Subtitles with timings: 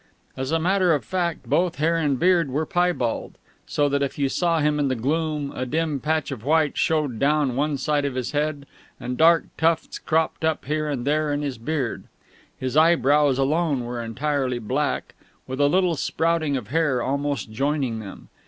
[0.35, 4.29] As a matter of fact, both hair and beard were piebald, so that if you
[4.29, 8.15] saw him in the gloom a dim patch of white showed down one side of
[8.15, 8.65] his head,
[8.99, 12.05] and dark tufts cropped up here and there in his beard.
[12.57, 15.13] His eyebrows alone were entirely black,
[15.45, 18.29] with a little sprouting of hair almost joining them.